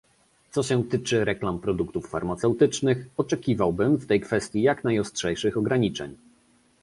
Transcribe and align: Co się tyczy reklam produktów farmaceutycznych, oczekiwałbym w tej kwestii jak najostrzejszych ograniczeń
Co 0.51 0.63
się 0.63 0.83
tyczy 0.83 1.25
reklam 1.25 1.59
produktów 1.59 2.07
farmaceutycznych, 2.07 3.05
oczekiwałbym 3.17 3.97
w 3.97 4.05
tej 4.07 4.21
kwestii 4.21 4.61
jak 4.61 4.83
najostrzejszych 4.83 5.57
ograniczeń 5.57 6.17